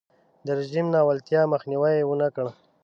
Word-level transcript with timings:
د 0.45 0.47
رژیم 0.59 0.85
ناولتیاوو 0.95 1.51
مخنیوی 1.53 1.93
یې 1.99 2.05
ونکړ. 2.09 2.45